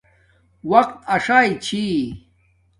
وقت 0.71 0.95
اݽݵ 1.13 1.49
چھی 1.65 1.83